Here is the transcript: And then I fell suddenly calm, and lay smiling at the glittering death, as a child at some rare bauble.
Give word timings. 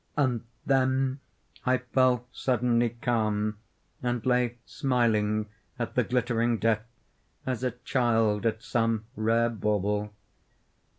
And 0.17 0.45
then 0.65 1.19
I 1.63 1.77
fell 1.77 2.25
suddenly 2.31 2.97
calm, 3.03 3.59
and 4.01 4.25
lay 4.25 4.57
smiling 4.65 5.45
at 5.77 5.93
the 5.93 6.03
glittering 6.03 6.57
death, 6.57 6.87
as 7.45 7.63
a 7.63 7.69
child 7.71 8.47
at 8.47 8.63
some 8.63 9.05
rare 9.15 9.51
bauble. 9.51 10.11